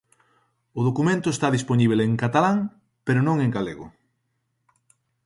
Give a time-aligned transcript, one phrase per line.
[0.79, 2.57] O documento está dispoñíbel en catalán
[3.05, 3.87] pero non en galego.